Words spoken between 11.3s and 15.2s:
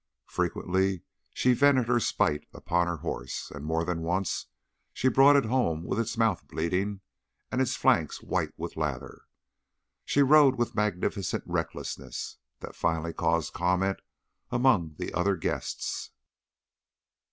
recklessness that finally caused comment among the